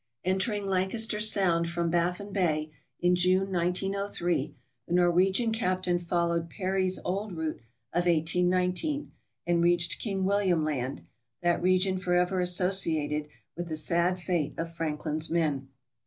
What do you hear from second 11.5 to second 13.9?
region forever associated with the